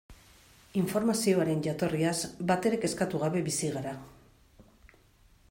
[0.79, 2.15] Informazioaren jatorriaz
[2.53, 3.95] batere kezkatu gabe bizi gara.